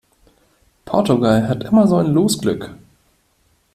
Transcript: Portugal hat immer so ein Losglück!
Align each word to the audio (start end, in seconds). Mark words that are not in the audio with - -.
Portugal 0.83 1.47
hat 1.47 1.63
immer 1.63 1.85
so 1.87 1.97
ein 1.97 2.07
Losglück! 2.11 2.73